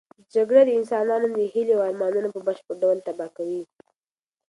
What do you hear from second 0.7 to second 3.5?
انسانانو هیلې او ارمانونه په بشپړ ډول تباه